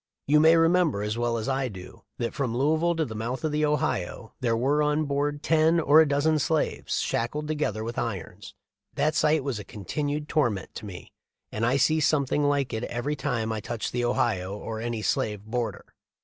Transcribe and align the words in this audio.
You 0.25 0.39
may 0.39 0.55
remember, 0.57 1.03
as 1.03 1.15
I 1.15 1.19
well 1.21 1.69
do, 1.69 2.01
that 2.17 2.33
from 2.33 2.57
Louisville 2.57 2.95
to 2.95 3.05
the 3.05 3.13
mouth 3.13 3.43
of 3.43 3.51
the 3.51 3.63
Ohio, 3.63 4.33
there 4.39 4.57
were 4.57 4.81
on 4.81 5.05
board 5.05 5.43
ten 5.43 5.79
or 5.79 6.01
a 6.01 6.07
dozen 6.07 6.39
slaves 6.39 6.99
shackled 7.01 7.47
together 7.47 7.83
with 7.83 7.99
irons. 7.99 8.55
That 8.95 9.13
sight 9.13 9.43
was 9.43 9.59
a 9.59 9.63
continued 9.63 10.27
torment 10.27 10.73
to 10.73 10.87
me; 10.87 11.11
and 11.51 11.63
I 11.63 11.77
see 11.77 11.99
something 11.99 12.43
like 12.43 12.73
it 12.73 12.83
every 12.85 13.15
time 13.15 13.51
I 13.51 13.59
touch 13.59 13.91
the 13.91 14.03
Ohio 14.03 14.55
or 14.57 14.81
any 14.81 15.03
slave 15.03 15.43
border. 15.45 15.85